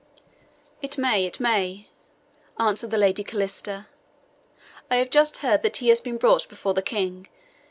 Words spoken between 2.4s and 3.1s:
answered the